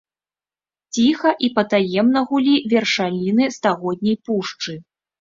Ціха 0.97 1.33
і 1.49 1.51
патаемна 1.59 2.19
гулі 2.33 2.57
вершаліны 2.75 3.55
стагодняй 3.61 4.23
пушчы. 4.29 4.73